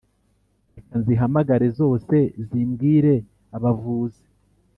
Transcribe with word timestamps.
Reka 0.75 0.93
nzihamagare 1.01 1.67
zose 1.79 2.15
zimbwire 2.47 3.13
abavuzi 3.57 4.25